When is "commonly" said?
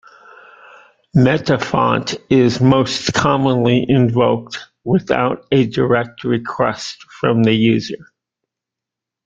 3.13-3.85